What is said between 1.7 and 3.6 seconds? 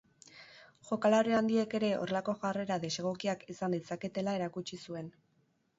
ere horrelako jarrera desegokiak